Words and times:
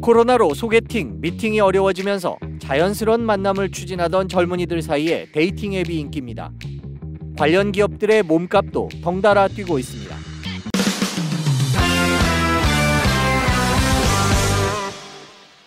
코로나로 0.00 0.54
소개팅, 0.54 1.20
미팅이 1.20 1.60
어려워지면서 1.60 2.38
자연스러운 2.60 3.24
만남을 3.24 3.70
추진하던 3.70 4.28
젊은이들 4.28 4.80
사이에 4.82 5.26
dating 5.32 5.74
앱이 5.74 5.98
인기입니다. 5.98 6.52
관련 7.36 7.72
기업들의 7.72 8.22
몸값도 8.22 8.88
덩달아 9.02 9.48
뛰고 9.48 9.78
있습니다. 9.78 10.16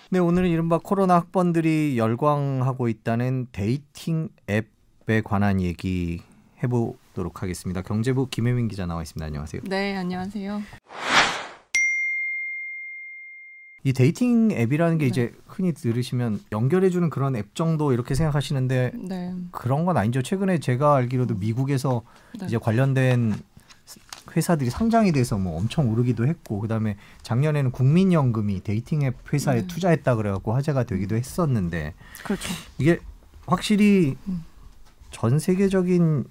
네, 0.09 0.19
오늘은 0.19 0.49
이른바 0.49 0.77
코로나 0.77 1.15
학번들이 1.15 1.97
열광하고 1.97 2.89
있다는 2.89 3.47
dating 3.51 4.29
앱에 4.49 5.21
관한 5.21 5.61
얘기 5.61 6.21
해보도록 6.63 7.41
하겠습니다. 7.41 7.81
경제부 7.81 8.27
김혜민 8.29 8.67
기자 8.67 8.85
나와 8.85 9.01
있습니다. 9.01 9.25
안녕하세요. 9.25 9.61
네, 9.65 9.95
안녕하세요. 9.95 10.61
이 13.83 13.93
dating 13.93 14.51
앱이라는 14.51 14.97
게 14.99 15.05
네. 15.05 15.09
이제 15.09 15.33
흔히 15.47 15.73
들으시면 15.73 16.39
연결해주는 16.51 17.09
그런 17.09 17.35
앱 17.35 17.55
정도 17.55 17.93
이렇게 17.93 18.13
생각하시는데 18.13 18.91
네, 18.95 19.33
그런 19.51 19.85
건 19.85 19.97
아니죠. 19.97 20.21
최근에 20.21 20.59
제가 20.59 20.95
알기로도 20.95 21.35
미국에서 21.35 22.03
네. 22.39 22.45
이제 22.45 22.57
관련된 22.57 23.33
회사들이 24.35 24.69
상장이 24.69 25.11
돼서 25.11 25.37
뭐 25.37 25.57
엄청 25.57 25.89
오르기도 25.89 26.27
했고 26.27 26.59
그다음에 26.59 26.95
작년에는 27.23 27.71
국민연금이 27.71 28.61
dating 28.61 29.01
앱 29.01 29.15
회사에 29.33 29.61
네. 29.61 29.67
투자했다 29.67 30.15
그래갖고 30.15 30.53
화제가 30.53 30.83
되기도 30.83 31.15
했었는데 31.15 31.95
그렇죠. 32.23 32.53
이게 32.77 32.99
확실히 33.47 34.15
음. 34.27 34.45
전 35.09 35.39
세계적인 35.39 36.25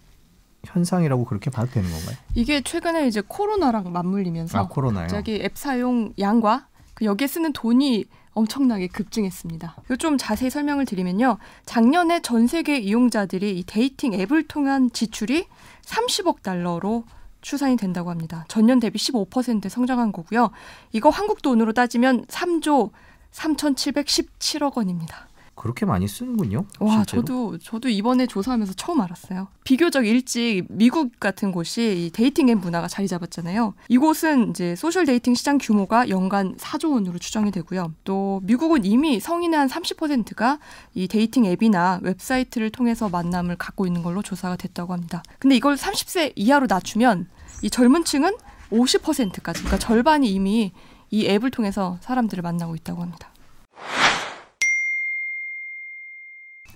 현상이라고 0.64 1.24
그렇게 1.24 1.50
봐도 1.50 1.70
되는 1.72 1.90
건가요? 1.90 2.16
이게 2.34 2.60
최근에 2.60 3.08
이제 3.08 3.22
코로나랑 3.26 3.92
맞물리면서 3.92 4.58
아 4.58 4.68
코로나요. 4.68 5.02
갑자기 5.08 5.40
앱 5.42 5.56
사용 5.56 6.12
양과 6.18 6.58
그 6.58 6.69
여기에 7.02 7.26
쓰는 7.26 7.52
돈이 7.52 8.04
엄청나게 8.32 8.88
급증했습니다. 8.88 9.76
좀 9.98 10.16
자세히 10.18 10.50
설명을 10.50 10.84
드리면요. 10.84 11.38
작년에 11.66 12.20
전 12.20 12.46
세계 12.46 12.78
이용자들이 12.78 13.58
이 13.58 13.64
dating 13.64 14.14
앱을 14.14 14.46
통한 14.46 14.90
지출이 14.92 15.46
30억 15.82 16.42
달러로 16.42 17.04
추산이 17.40 17.76
된다고 17.76 18.10
합니다. 18.10 18.44
전년 18.48 18.80
대비 18.80 18.98
15% 18.98 19.68
성장한 19.68 20.12
거고요. 20.12 20.50
이거 20.92 21.08
한국 21.08 21.42
돈으로 21.42 21.72
따지면 21.72 22.26
3조 22.26 22.90
3,717억 23.32 24.76
원입니다. 24.76 25.28
그렇게 25.54 25.84
많이 25.84 26.08
쓰는군요. 26.08 26.64
와, 26.78 26.96
실제로. 26.96 27.22
저도 27.22 27.58
저도 27.58 27.88
이번에 27.90 28.26
조사하면서 28.26 28.72
처음 28.74 29.00
알았어요. 29.02 29.48
비교적 29.64 30.06
일찍 30.06 30.64
미국 30.70 31.20
같은 31.20 31.52
곳이 31.52 32.06
이 32.06 32.10
dating 32.10 32.48
앱 32.48 32.58
문화가 32.58 32.88
자리 32.88 33.06
잡았잖아요. 33.06 33.74
이곳은 33.88 34.50
이제 34.50 34.74
social 34.74 35.04
dating 35.04 35.34
시장 35.34 35.58
규모가 35.58 36.08
연간 36.08 36.56
4조 36.56 36.92
원으로 36.92 37.18
추정이 37.18 37.50
되고요. 37.50 37.92
또 38.04 38.40
미국은 38.44 38.86
이미 38.86 39.20
성인의 39.20 39.58
한 39.58 39.68
30%가 39.68 40.58
이 40.94 41.06
dating 41.08 41.44
앱이나 41.44 42.00
웹사이트를 42.02 42.70
통해서 42.70 43.10
만남을 43.10 43.56
갖고 43.56 43.86
있는 43.86 44.02
걸로 44.02 44.22
조사가 44.22 44.56
됐다고 44.56 44.94
합니다. 44.94 45.22
근데 45.38 45.56
이걸 45.56 45.76
30세 45.76 46.32
이하로 46.36 46.68
낮추면 46.70 47.26
이 47.62 47.68
젊은 47.68 48.04
층은 48.04 48.32
50%까지, 48.72 49.60
그러니까 49.60 49.78
절반이 49.78 50.30
이미 50.32 50.72
이 51.10 51.26
앱을 51.26 51.50
통해서 51.50 51.98
사람들을 52.00 52.40
만나고 52.40 52.76
있다고 52.76 53.02
합니다. 53.02 53.28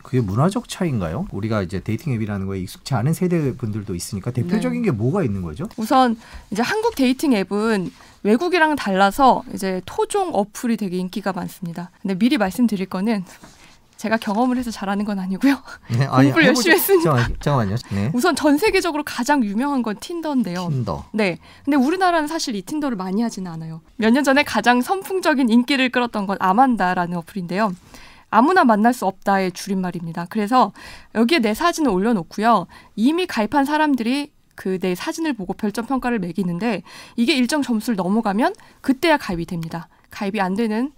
그게 0.04 0.20
문화적 0.20 0.68
차이인가요? 0.68 1.26
우리가 1.32 1.62
이제 1.62 1.80
dating 1.80 2.12
앱이라는 2.12 2.46
거에 2.46 2.60
익숙치 2.60 2.94
않은 2.94 3.14
세대 3.14 3.56
분들도 3.56 3.94
있으니까 3.94 4.30
대표적인 4.30 4.82
네. 4.82 4.86
게 4.86 4.90
뭐가 4.92 5.24
있는 5.24 5.42
거죠? 5.42 5.64
우선 5.76 6.16
이제 6.50 6.62
한국 6.62 6.94
dating 6.94 7.32
앱은 7.32 7.90
외국이랑 8.22 8.76
달라서 8.76 9.42
이제 9.54 9.80
토종 9.86 10.30
어플이 10.34 10.76
되게 10.76 10.98
인기가 10.98 11.32
많습니다. 11.32 11.90
근데 12.02 12.14
미리 12.14 12.38
말씀드릴 12.38 12.86
거는 12.86 13.24
제가 13.96 14.18
경험을 14.18 14.58
해서 14.58 14.70
잘 14.70 14.83
아는 14.83 15.04
건 15.06 15.18
아니고요. 15.18 15.56
네, 15.90 16.06
공부를 16.06 16.46
열심히 16.48 16.76
했으니까. 16.76 17.16
잠깐, 17.16 17.36
잠깐만 17.40 17.70
요. 17.72 17.76
네. 17.90 18.10
우선 18.12 18.36
전 18.36 18.58
세계적으로 18.58 19.02
가장 19.04 19.42
유명한 19.42 19.82
건 19.82 19.96
틴더인데요. 19.98 20.68
틴더. 20.68 21.04
네. 21.12 21.38
근데 21.64 21.76
우리나라는 21.78 22.28
사실 22.28 22.54
이 22.54 22.62
틴더를 22.62 22.96
많이 22.98 23.22
하지는 23.22 23.50
않아요. 23.50 23.80
몇 23.96 24.10
년 24.12 24.22
전에 24.24 24.42
가장 24.42 24.82
선풍적인 24.82 25.48
인기를 25.48 25.88
끌었던 25.90 26.26
건 26.26 26.36
아만다라는 26.40 27.16
어플인데요. 27.18 27.74
아무나 28.34 28.64
만날 28.64 28.92
수 28.92 29.06
없다의 29.06 29.52
줄임말입니다. 29.52 30.26
그래서 30.28 30.72
여기에 31.14 31.38
내 31.38 31.54
사진을 31.54 31.90
올려놓고요. 31.90 32.66
이미 32.96 33.26
가입한 33.26 33.64
사람들이 33.64 34.32
그 34.56 34.78
내 34.78 34.94
사진을 34.94 35.32
보고 35.34 35.52
별점 35.52 35.86
평가를 35.86 36.18
매기는데 36.18 36.82
이게 37.16 37.34
일정 37.36 37.62
점수를 37.62 37.96
넘어가면 37.96 38.54
그때야 38.80 39.16
가입이 39.16 39.46
됩니다. 39.46 39.88
가입이 40.10 40.40
안 40.40 40.54
되는 40.54 40.92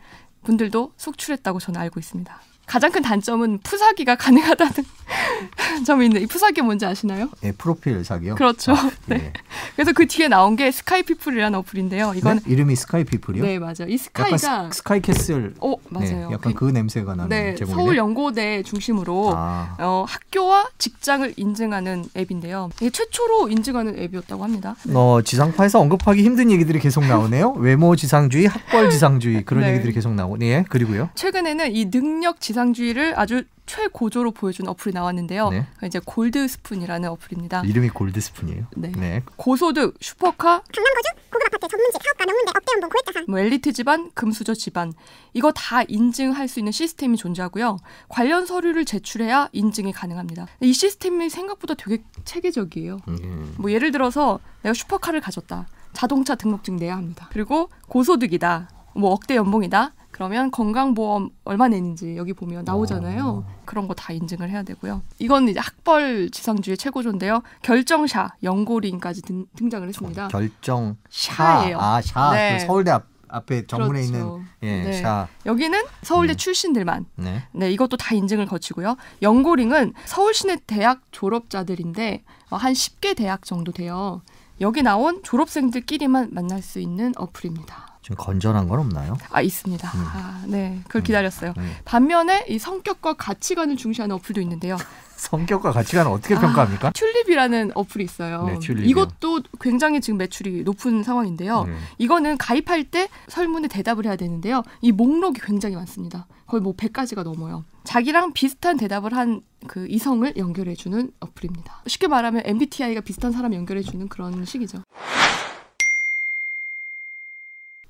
분들도 0.45 0.93
속출했다고 0.97 1.59
저는 1.61 1.81
알고 1.81 2.01
있습니다. 2.01 2.41
가장 2.67 2.91
큰 2.91 3.01
단점은 3.03 3.61
푸사기가 3.63 4.17
가능하다는 4.17 4.73
점이 5.87 6.07
있는데 6.07 6.25
이 6.25 6.27
푸사기 6.27 6.63
뭔지 6.63 6.85
아시나요? 6.85 7.29
네, 7.41 7.53
프로필 7.53 8.05
사기요. 8.05 8.35
그렇죠. 8.35 8.73
아, 8.73 8.91
네. 9.07 9.19
네. 9.19 9.33
그래서 9.77 9.93
그 9.93 10.07
뒤에 10.07 10.27
나온 10.29 10.57
게 10.57 10.71
스카이피플이라는 10.73 11.57
어플인데요. 11.61 12.15
이건 12.17 12.41
네? 12.45 12.53
이름이 12.53 12.75
스카이 12.75 13.05
피플이요? 13.05 13.45
네 13.45 13.59
맞아요. 13.61 13.87
이 13.89 13.97
스카이가 13.97 14.71
스, 14.73 14.83
카이 14.83 15.01
캐슬. 15.01 15.55
어 15.61 15.75
맞아요. 15.91 16.29
네, 16.29 16.35
약간 16.35 16.55
그, 16.55 16.65
냄새가 16.65 17.15
나는 17.15 17.29
네 17.29 17.55
제목이네. 17.55 17.75
서울 17.75 17.97
연고대 17.97 18.63
중심으로 18.65 19.33
아, 19.37 19.77
어, 19.79 20.05
학교와 20.09 20.69
직장을 20.79 21.35
인증하는 21.37 22.07
앱인데요. 22.17 22.71
이게 22.81 22.91
최초로 22.91 23.49
인증하는 23.51 23.97
앱이었다고 23.99 24.43
합니다. 24.43 24.75
어, 24.93 25.21
지상파에서 25.25 25.79
언급하기 25.79 26.23
힘든 26.23 26.51
얘기들이 26.51 26.81
계속 26.81 27.05
나오네요. 27.05 27.53
외모 27.59 27.95
지상주의, 27.95 28.47
학벌 28.47 28.91
지상주의 28.91 29.45
그런 29.45 29.63
네. 29.65 29.73
얘기들이 29.73 29.93
계속 29.93 30.13
나오고. 30.15 30.39
네, 30.39 30.65
그리고요. 30.69 31.11
최근에는 31.15 31.73
이 31.75 31.91
능력 31.91 32.41
지상 32.41 32.56
주의를 32.73 33.19
아주 33.19 33.45
최고조로 33.67 34.31
보여준 34.31 34.69
어플이 34.69 34.95
나왔는데요. 34.95 35.51
네. 35.51 35.67
이제 35.85 36.01
골드 36.05 36.47
스푼이라는 36.47 37.09
어플입니다. 37.11 37.63
이름이 37.63 37.89
골드 37.91 38.21
스푼이에요. 38.21 38.67
네. 38.77 38.93
네. 38.97 39.23
고소득, 39.37 39.97
슈퍼카, 40.01 40.63
강남거주, 40.63 41.09
고급 41.31 41.47
아파트, 41.47 41.69
전문직, 41.69 42.01
사업가, 42.03 42.27
명문대, 42.27 42.53
억대 42.55 42.73
연봉, 42.75 42.91
고액자산. 42.91 43.25
뭐 43.29 43.39
엘리트 43.41 43.73
집안, 43.73 44.11
금수저 44.15 44.55
집안 44.55 44.93
이거 45.35 45.53
다 45.53 45.83
인증할 45.83 46.49
수 46.49 46.61
있는 46.61 46.73
시스템이 46.73 47.17
존재하고요. 47.17 47.79
관련 48.09 48.47
서류를 48.47 48.85
제출해야 48.85 49.49
인증이 49.53 49.93
가능합니다. 49.93 50.47
이 50.61 50.73
시스템이 50.73 51.29
생각보다 51.29 51.75
되게 51.75 52.03
체계적이에요. 52.25 52.99
음. 53.09 53.55
뭐 53.59 53.73
예를 53.73 53.91
들어서 53.91 54.39
내가 54.63 54.73
슈퍼카를 54.75 55.21
가졌다. 55.21 55.67
자동차 55.93 56.35
등록증 56.35 56.77
내야 56.77 56.97
합니다. 56.97 57.29
그리고 57.33 57.69
고소득이다. 57.89 58.69
뭐 58.95 59.11
억대 59.11 59.35
연봉이다. 59.35 59.93
그러면 60.17 60.51
건강보험 60.51 61.29
얼마 61.45 61.69
내는지 61.69 62.17
여기 62.17 62.33
보면 62.33 62.65
나오잖아요. 62.65 63.45
그런 63.67 63.87
거 63.87 63.93
다 63.93 64.15
인증을 64.15 64.49
해야 64.49 64.63
되고요. 64.63 65.03
이건 65.19 65.47
이제 65.49 65.61
학벌 65.61 66.31
지상주의 66.31 66.79
최고조인데요. 66.79 67.43
결정샤, 67.61 68.31
연고링까지 68.43 69.21
등, 69.23 69.45
등장을 69.57 69.87
했습니다. 69.87 70.29
결정 70.29 70.97
샤. 71.11 71.35
샤예요. 71.35 71.79
아, 71.79 72.01
샤. 72.01 72.33
네. 72.33 72.57
그 72.59 72.65
서울대 72.67 72.93
앞, 72.93 73.05
앞에 73.29 73.67
정문에 73.67 74.07
그렇죠. 74.07 74.17
있는 74.17 74.47
예, 74.63 74.85
네. 74.85 75.03
샤. 75.03 75.29
여기는 75.45 75.85
서울대 76.03 76.33
음. 76.33 76.37
출신들만 76.37 77.05
네. 77.17 77.43
네, 77.53 77.71
이것도 77.73 77.99
다 77.99 78.15
인증을 78.15 78.47
거치고요. 78.47 78.97
연고링은 79.21 79.93
서울 80.07 80.33
시내 80.33 80.57
대학 80.67 81.03
졸업자들인데 81.11 82.23
어, 82.49 82.57
한 82.57 82.73
10개 82.73 83.15
대학 83.15 83.45
정도 83.45 83.71
돼요. 83.71 84.23
여기 84.63 84.83
나온 84.83 85.23
졸업생들끼리만 85.23 86.31
만날 86.33 86.63
수 86.63 86.81
있는 86.81 87.13
어플입니다. 87.19 87.96
좀 88.07 88.17
건전한 88.17 88.69
건 88.69 88.79
없나요? 88.79 89.17
아 89.31 89.43
있습니다. 89.43 89.89
음. 89.89 90.05
아, 90.07 90.45
네, 90.47 90.79
그걸 90.85 91.01
음. 91.01 91.03
기다렸어요. 91.03 91.55
네. 91.57 91.63
반면에 91.85 92.45
이 92.49 92.57
성격과 92.57 93.15
가치관을 93.15 93.77
중시하는 93.77 94.15
어플도 94.15 94.41
있는데요. 94.43 94.77
성격과 95.17 95.73
가치관은 95.73 96.13
어떻게 96.13 96.37
아, 96.37 96.41
평가합니까? 96.41 96.93
튜립이라는 96.93 97.73
어플이 97.75 98.05
있어요. 98.05 98.45
네, 98.45 98.61
튤립이요. 98.61 98.89
이것도 98.89 99.41
굉장히 99.61 100.01
지금 100.01 100.19
매출이 100.19 100.63
높은 100.63 101.03
상황인데요. 101.03 101.65
네. 101.65 101.75
이거는 101.99 102.39
가입할 102.39 102.85
때 102.85 103.09
설문에 103.27 103.67
대답을 103.67 104.07
해야 104.07 104.15
되는데요. 104.15 104.63
이 104.83 104.93
목록이 104.93 105.41
굉장히 105.43 105.75
많습니다. 105.75 106.29
거의 106.47 106.61
뭐 106.61 106.77
100가지가 106.77 107.25
넘어요. 107.25 107.65
자기랑 107.83 108.35
비슷한 108.35 108.77
대답을 108.77 109.15
한 109.15 109.43
그 109.67 109.87
이성을 109.89 110.37
연결해주는 110.37 111.11
어플입니다. 111.21 111.83
쉽게 111.87 112.09
말하면 112.09 112.43
MBTI가 112.45 113.01
비슷한 113.01 113.33
사람 113.33 113.55
연결해주는 113.55 114.09
그런 114.09 114.45
식이죠. 114.45 114.83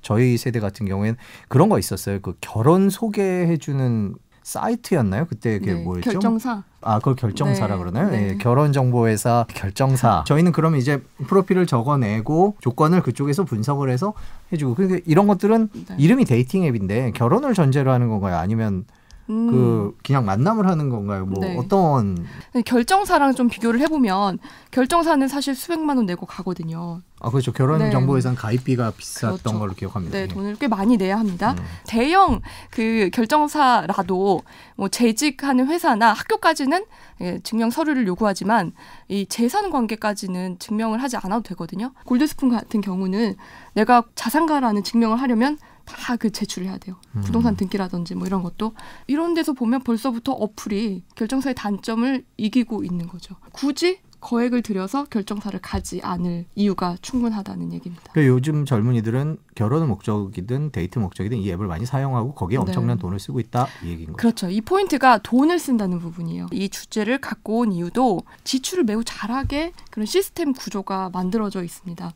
저희 0.07 0.37
세대 0.37 0.61
같은 0.61 0.85
경우에는 0.85 1.17
그런 1.49 1.67
거 1.67 1.77
있었어요. 1.77 2.21
그 2.21 2.37
결혼 2.39 2.89
소개해주는 2.89 4.15
사이트였나요? 4.41 5.25
그때 5.25 5.59
그게 5.59 5.73
네, 5.73 5.83
뭐였죠? 5.83 6.11
결정사. 6.11 6.63
아, 6.79 6.99
그걸 6.99 7.15
결정사라 7.15 7.75
네, 7.75 7.79
그러나요? 7.79 8.09
네. 8.09 8.29
예, 8.29 8.37
결혼정보회사 8.37 9.47
결정사. 9.49 10.23
저희는 10.25 10.53
그러면 10.53 10.79
이제 10.79 11.03
프로필을 11.27 11.65
적어내고 11.65 12.55
조건을 12.61 13.01
그쪽에서 13.01 13.43
분석을 13.43 13.89
해서 13.89 14.13
해주고. 14.53 14.75
그러니까 14.75 15.01
이런 15.05 15.27
것들은 15.27 15.69
네. 15.73 15.95
이름이 15.97 16.23
dating 16.23 16.63
앱인데 16.63 17.11
결혼을 17.11 17.53
전제로 17.53 17.91
하는 17.91 18.07
건가요? 18.07 18.37
아니면 18.37 18.85
음. 19.29 19.51
그 19.51 19.97
그냥 20.03 20.25
만남을 20.25 20.67
하는 20.67 20.89
건가요? 20.89 21.25
뭐 21.25 21.39
네. 21.45 21.57
어떤 21.57 22.25
결정사랑 22.65 23.35
좀 23.35 23.47
비교를 23.47 23.79
해보면 23.81 24.39
결정사는 24.71 25.27
사실 25.27 25.55
수백만 25.55 25.97
원 25.97 26.05
내고 26.05 26.25
가거든요. 26.25 27.01
아 27.19 27.29
그렇죠 27.31 27.51
결혼 27.51 27.79
네. 27.79 27.89
정보회사는 27.89 28.37
가입비가 28.37 28.91
비쌌던 28.91 29.37
그렇죠. 29.37 29.59
걸로 29.59 29.73
기억합니다. 29.73 30.17
네, 30.17 30.23
예. 30.23 30.27
돈을 30.27 30.55
꽤 30.55 30.67
많이 30.67 30.97
내야 30.97 31.17
합니다. 31.17 31.55
음. 31.57 31.63
대형 31.87 32.41
그 32.69 33.09
결정사라도 33.11 34.43
뭐 34.75 34.87
재직하는 34.87 35.67
회사나 35.67 36.13
학교까지는 36.13 36.85
예, 37.21 37.39
증명 37.43 37.71
서류를 37.71 38.05
요구하지만 38.05 38.71
이 39.07 39.25
재산 39.25 39.71
관계까지는 39.71 40.59
증명을 40.59 41.01
하지 41.01 41.17
않아도 41.17 41.41
되거든요. 41.41 41.91
골드스푼 42.05 42.49
같은 42.49 42.81
경우는 42.81 43.35
내가 43.73 44.03
자산가라는 44.13 44.83
증명을 44.83 45.19
하려면 45.19 45.57
다 45.87 46.17
그 46.17 46.31
제출해야 46.31 46.77
돼요. 46.77 46.95
음. 47.15 47.21
부동산 47.21 47.55
등기라든지 47.55 48.15
뭐 48.15 48.25
이런 48.27 48.41
것도 48.43 48.73
이런 49.07 49.33
데서 49.33 49.53
보면 49.53 49.83
벌써부터 49.83 50.31
어플이 50.31 51.03
결정사의 51.15 51.53
단점을 51.55 52.23
이기고 52.37 52.83
있는 52.83 53.07
거죠. 53.07 53.35
굳이 53.51 53.99
거액을 54.19 54.63
들여서 54.63 55.05
결정사를 55.05 55.59
가지 55.61 56.01
않을 56.03 56.45
이유가 56.55 56.97
충분하다는 57.01 57.71
얘기입니다. 57.73 58.03
그러니까 58.11 58.33
요즘 58.33 58.65
젊은이들은 58.65 59.37
결혼을 59.53 59.85
목적이든 59.87 60.71
데이트 60.71 60.97
목적이든 60.97 61.37
이 61.37 61.51
앱을 61.51 61.67
많이 61.67 61.85
사용하고 61.85 62.33
거기에 62.33 62.57
네. 62.57 62.61
엄청난 62.61 62.97
돈을 62.97 63.19
쓰고 63.19 63.39
있다 63.39 63.67
이 63.83 63.89
얘기인 63.89 64.07
거죠. 64.07 64.17
그렇죠. 64.17 64.49
이 64.49 64.59
포인트가 64.61 65.19
돈을 65.19 65.59
쓴다는 65.59 65.99
부분이에요. 65.99 66.47
이 66.51 66.69
주제를 66.69 67.19
갖고 67.19 67.59
온 67.59 67.71
이유도 67.71 68.21
지출을 68.43 68.85
매우 68.85 69.03
잘하게 69.03 69.73
그런 69.91 70.05
시스템 70.07 70.51
구조가 70.53 71.11
만들어져 71.13 71.63
있습니다. 71.63 72.11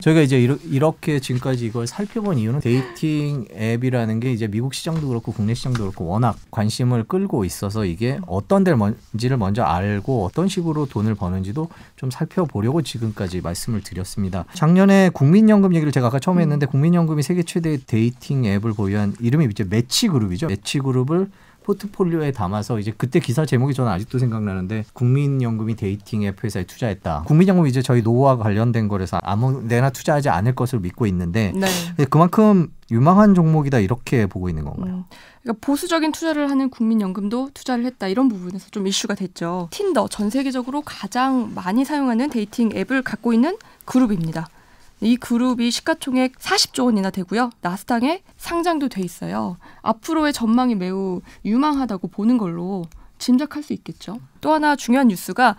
저희가 0.00 0.20
이제 0.20 0.38
이렇게 0.38 1.18
지금까지 1.18 1.66
이걸 1.66 1.88
살펴본 1.88 2.38
이유는 2.38 2.60
dating 2.60 3.46
앱이라는 3.52 4.20
게 4.20 4.30
이제 4.32 4.46
미국 4.46 4.72
시장도 4.72 5.08
그렇고 5.08 5.32
국내 5.32 5.54
시장도 5.54 5.80
그렇고 5.82 6.06
워낙 6.06 6.38
관심을 6.52 7.02
끌고 7.02 7.44
있어서 7.44 7.84
이게 7.84 8.20
어떤 8.28 8.62
데를 8.62 8.76
뭔지를 8.76 9.38
먼저 9.38 9.64
알고 9.64 10.24
어떤 10.24 10.46
식으로 10.46 10.86
돈을 10.86 11.16
버는지도 11.16 11.68
좀 11.96 12.12
살펴보려고 12.12 12.80
지금까지 12.80 13.40
말씀을 13.40 13.80
드렸습니다. 13.82 14.44
작년에 14.54 15.10
국민연금 15.12 15.74
얘기를 15.74 15.90
제가 15.90 16.06
아까 16.06 16.20
처음에 16.20 16.42
했는데 16.42 16.66
국민연금이 16.66 17.24
세계 17.24 17.42
최대 17.42 17.76
dating 17.84 18.44
앱을 18.44 18.74
보유한 18.74 19.16
이름이 19.18 19.46
이제 19.50 19.64
매치그룹이죠. 19.64 20.46
매치그룹을 20.46 21.28
포트폴리오에 21.68 22.32
담아서 22.32 22.78
이제 22.78 22.94
그때 22.96 23.20
기사 23.20 23.44
제목이 23.44 23.74
저는 23.74 23.92
아직도 23.92 24.18
생각나는데 24.18 24.86
국민연금이 24.94 25.76
dating 25.76 26.22
앱 26.22 26.42
회사에 26.42 26.64
투자했다. 26.64 27.24
국민연금이 27.26 27.68
이제 27.68 27.82
저희 27.82 28.00
노후와 28.00 28.38
관련된 28.38 28.88
거라서 28.88 29.18
아무데나 29.22 29.90
투자하지 29.90 30.30
않을 30.30 30.54
것을 30.54 30.80
믿고 30.80 31.06
있는데 31.06 31.52
네. 31.54 32.04
그만큼 32.06 32.72
유망한 32.90 33.34
종목이다 33.34 33.80
이렇게 33.80 34.24
보고 34.24 34.48
있는 34.48 34.64
건가요? 34.64 34.94
음, 34.94 35.04
그러니까 35.42 35.66
보수적인 35.66 36.12
투자를 36.12 36.48
하는 36.48 36.70
국민연금도 36.70 37.50
투자를 37.52 37.84
했다 37.84 38.08
이런 38.08 38.30
부분에서 38.30 38.70
좀 38.70 38.86
이슈가 38.86 39.14
됐죠. 39.14 39.68
틴더 39.70 40.08
전 40.08 40.30
세계적으로 40.30 40.80
가장 40.80 41.52
많이 41.54 41.84
사용하는 41.84 42.30
dating 42.30 42.70
앱을 42.74 43.02
갖고 43.02 43.34
있는 43.34 43.58
그룹입니다. 43.84 44.48
이 45.00 45.16
그룹이 45.16 45.70
시가총액 45.70 46.38
40조 46.38 46.86
원이나 46.86 47.10
되고요. 47.10 47.50
나스닥에 47.60 48.22
상장도 48.36 48.88
돼 48.88 49.02
있어요. 49.02 49.56
앞으로의 49.82 50.32
전망이 50.32 50.74
매우 50.74 51.20
유망하다고 51.44 52.08
보는 52.08 52.38
걸로 52.38 52.84
짐작할 53.18 53.62
수 53.62 53.72
있겠죠. 53.72 54.18
또 54.40 54.52
하나 54.52 54.76
중요한 54.76 55.08
뉴스가 55.08 55.56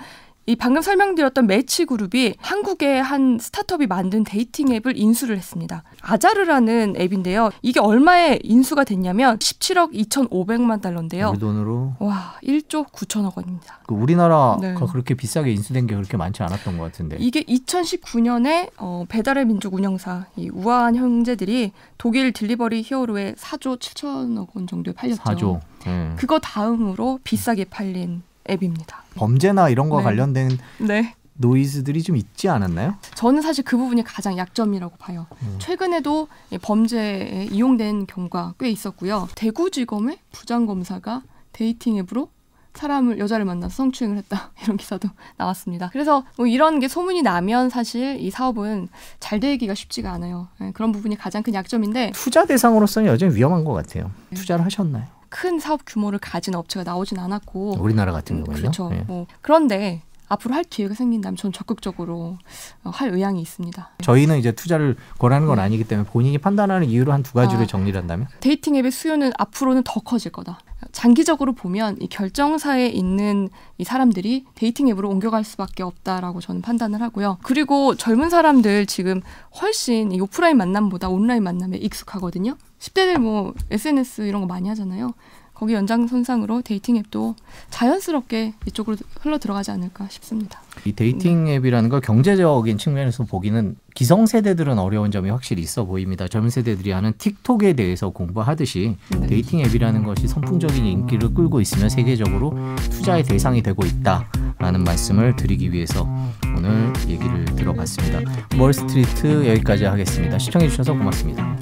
이 0.50 0.56
방금 0.56 0.82
설명드렸던 0.82 1.46
매치 1.46 1.86
그룹이 1.86 2.34
한국의 2.40 3.04
한 3.04 3.38
스타트업이 3.40 3.86
만든 3.86 4.24
dating 4.24 4.72
앱을 4.74 4.98
인수를 4.98 5.38
했습니다. 5.38 5.84
아자르라는 6.02 6.96
앱인데요. 6.98 7.52
이게 7.62 7.80
얼마에 7.80 8.40
인수가 8.42 8.84
됐냐면 8.84 9.38
17억 9.38 9.94
2,500만 9.94 10.82
달러인데요. 10.82 11.30
우리 11.30 11.38
돈으로 11.38 11.94
와, 12.00 12.34
1조 12.44 12.90
9천억 12.92 13.38
원입니다. 13.38 13.82
그 13.86 13.94
우리나라가 13.94 14.58
네. 14.60 14.74
그렇게 14.74 15.14
비싸게 15.14 15.52
인수된 15.52 15.86
게 15.86 15.94
그렇게 15.94 16.18
많지 16.18 16.42
않았던 16.42 16.80
것 16.80 16.86
같은데. 16.86 17.18
이게 17.20 17.44
2019년에 17.44 18.72
어, 18.78 19.06
배달의 19.08 19.46
민족 19.46 19.76
운영사 19.76 20.26
이 20.36 20.50
우아한 20.52 20.96
형제들이 20.96 21.74
독일 22.00 22.32
딜리버리 22.32 22.82
히어로에 22.84 23.34
4조 23.34 23.78
7천억 23.80 24.56
원 24.56 24.66
정도에 24.66 24.96
팔렸죠. 24.96 25.22
4조. 25.22 25.60
예. 25.86 26.16
그거 26.16 26.40
다음으로 26.40 27.20
비싸게 27.24 27.66
팔린 27.66 28.24
앱입니다. 28.50 29.04
범죄나 29.16 29.70
이런 29.70 29.90
거 29.90 29.98
네. 29.98 30.04
관련된 30.04 30.58
네. 30.80 31.16
노이즈들이 31.36 32.04
좀 32.04 32.18
있지 32.18 32.50
않았나요? 32.50 32.96
저는 33.16 33.42
사실 33.42 33.64
그 33.64 33.78
부분이 33.78 34.04
가장 34.04 34.38
약점이라고 34.38 34.98
봐요. 34.98 35.26
음. 35.42 35.56
최근에도 35.60 36.28
이 36.52 36.58
범죄에 36.58 37.48
이용된 37.52 38.08
경우가 38.08 38.56
꽤 38.60 38.70
있었고요. 38.70 39.30
대구지검의 39.36 40.18
부장검사가 40.34 41.22
dating 41.54 41.98
앱으로 41.98 42.30
사람을 42.74 43.20
여자를 43.20 43.46
만나서 43.46 43.76
성추행을 43.76 44.18
했다 44.18 44.52
이런 44.64 44.78
기사도 44.78 45.10
나왔습니다. 45.38 45.90
그래서 45.92 46.24
뭐 46.38 46.46
이런 46.46 46.80
게 46.80 46.88
소문이 46.88 47.22
나면 47.22 47.70
사실 47.70 48.18
이 48.20 48.30
사업은 48.30 48.90
잘 49.20 49.40
되기가 49.40 49.74
쉽지가 49.76 50.12
않아요. 50.14 50.50
예, 50.62 50.72
그런 50.72 50.92
부분이 50.92 51.16
가장 51.18 51.42
큰 51.42 51.54
약점인데 51.54 52.12
투자 52.14 52.46
대상으로서는 52.46 53.10
여전히 53.10 53.36
위험한 53.36 53.64
것 53.64 53.74
같아요. 53.74 54.12
네. 54.30 54.36
투자를 54.36 54.66
하셨나요? 54.66 55.06
큰 55.30 55.60
사업 55.60 55.82
규모를 55.86 56.20
가진 56.20 56.56
업체가 56.56 56.84
나오진 56.84 57.20
않았고 57.20 57.78
우리나라 57.80 58.12
같은 58.12 58.38
경우는요. 58.44 58.62
그렇죠. 58.62 58.90
예. 58.94 59.02
뭐 59.08 59.28
그런데 59.42 60.02
앞으로 60.32 60.54
할 60.54 60.64
기회가 60.64 60.94
생긴다면 60.94 61.38
저는 61.38 61.54
적극적으로 61.54 62.38
어, 62.84 62.90
할 62.92 63.10
의향이 63.12 63.42
있습니다. 63.42 63.90
저희는 64.04 64.38
이제 64.38 64.52
투자를 64.52 64.96
권하는 65.18 65.48
건 65.48 65.58
아니기 65.58 65.84
때문에 65.86 66.08
본인이 66.08 66.38
판단하는 66.38 66.88
이유로 66.88 67.12
한 67.12 67.24
두 67.24 67.34
가지를 67.34 67.64
아. 67.64 67.68
정리를 67.68 68.00
한다면 68.00 68.28
dating 68.40 68.76
앱의 68.76 68.92
수요는 68.92 69.32
앞으로는 69.40 69.82
더 69.86 70.00
커질 70.02 70.32
거다. 70.32 70.60
장기적으로 70.92 71.54
보면 71.54 71.98
이 72.00 72.08
결정사에 72.08 72.88
있는 72.88 73.50
이 73.80 73.84
사람들이 73.84 74.46
dating 74.56 74.88
앱으로 74.90 75.10
옮겨갈 75.10 75.44
수밖에 75.44 75.82
없다라고 75.84 76.42
저는 76.42 76.62
판단을 76.62 77.02
하고요. 77.02 77.38
그리고 77.44 77.96
젊은 77.96 78.30
사람들 78.30 78.86
지금 78.86 79.22
훨씬 79.62 80.12
이 80.12 80.22
오프라인 80.22 80.58
만남보다 80.58 81.10
온라인 81.10 81.44
만남에 81.44 81.78
익숙하거든요. 81.78 82.56
10대들 82.80 83.20
뭐 83.20 83.54
SNS 83.70 84.22
이런 84.24 84.42
거 84.42 84.48
많이 84.48 84.68
하잖아요. 84.70 85.14
거기 85.60 85.74
연장선상으로 85.74 86.62
dating 86.62 86.96
앱도 86.96 87.36
자연스럽게 87.70 88.54
이쪽으로 88.66 88.96
흘러 89.20 89.38
들어가지 89.38 89.72
않을까 89.72 90.08
싶습니다. 90.08 90.62
이 90.86 90.94
dating 90.94 91.46
네. 91.46 91.56
앱이라는 91.56 91.90
걸 91.90 92.00
경제적인 92.00 92.78
측면에서 92.78 93.26
보기는 93.26 93.76
기성 93.94 94.26
세대들은 94.26 94.80
어려운 94.80 95.12
점이 95.12 95.30
확실히 95.30 95.62
있어 95.62 95.84
보입니다. 95.84 96.30
젊은 96.30 96.50
세대들이 96.50 96.92
하는 96.92 97.12
틱톡에 97.18 97.74
대해서 97.74 98.10
공부하듯이 98.10 98.96
네. 99.20 99.28
dating 99.28 99.60
앱이라는 99.60 100.04
것이 100.04 100.30
선풍적인 100.30 100.86
인기를 100.86 101.34
끌고 101.34 101.60
있으며 101.60 101.90
세계적으로 101.90 102.54
투자의 102.90 103.24
대상이 103.24 103.62
되고 103.62 103.86
있다라는 103.86 104.86
말씀을 104.86 105.36
드리기 105.36 105.74
위해서 105.74 106.08
오늘 106.56 106.94
얘기를 107.10 107.44
들어봤습니다. 107.44 108.22
월스트리트 108.58 109.50
여기까지 109.50 109.84
하겠습니다. 109.84 110.40
시청해 110.40 110.70
주셔서 110.70 110.94
고맙습니다. 110.94 111.58